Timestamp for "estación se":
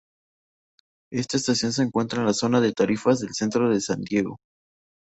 1.37-1.83